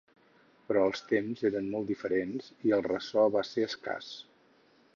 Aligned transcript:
Però 0.69 0.85
els 0.91 1.03
temps 1.11 1.43
eren 1.49 1.67
molt 1.75 1.85
diferents 1.91 2.47
i 2.69 2.73
el 2.79 2.83
ressò 2.87 3.27
va 3.39 3.47
ser 3.51 3.67
escàs. 3.69 4.09